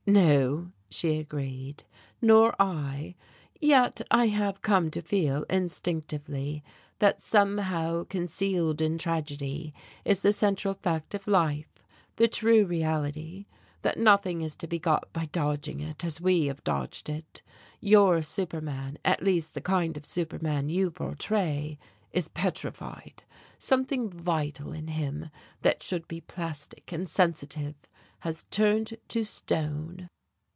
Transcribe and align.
"No," 0.07 0.71
she 0.89 1.19
agreed, 1.19 1.83
"nor 2.23 2.55
I. 2.59 3.13
Yet 3.61 4.01
I 4.09 4.27
have 4.27 4.63
come 4.63 4.89
to 4.91 5.01
feel, 5.01 5.43
instinctively, 5.43 6.63
that 6.97 7.21
somehow 7.21 8.03
concealed 8.05 8.81
in 8.81 8.97
tragedy 8.97 9.75
is 10.03 10.21
the 10.21 10.33
central 10.33 10.73
fact 10.73 11.13
of 11.13 11.27
life, 11.27 11.83
the 12.15 12.27
true 12.27 12.65
reality, 12.65 13.45
that 13.83 13.99
nothing 13.99 14.41
is 14.41 14.55
to 14.57 14.67
be 14.67 14.79
got 14.79 15.13
by 15.13 15.27
dodging 15.27 15.79
it, 15.81 16.03
as 16.03 16.19
we 16.19 16.47
have 16.47 16.63
dodged 16.63 17.07
it. 17.07 17.43
Your 17.79 18.21
superman, 18.23 18.97
at 19.05 19.23
least 19.23 19.53
the 19.53 19.61
kind 19.61 19.95
of 19.95 20.05
superman 20.05 20.67
you 20.67 20.89
portray, 20.91 21.77
is 22.11 22.27
petrified. 22.27 23.23
Something 23.59 24.09
vital 24.09 24.73
in 24.73 24.87
him, 24.89 25.29
that 25.61 25.83
should 25.83 26.05
be 26.07 26.19
plastic 26.21 26.91
and 26.91 27.07
sensitive, 27.07 27.75
has 28.19 28.43
turned 28.51 28.95
to 29.07 29.23
stone." 29.23 30.07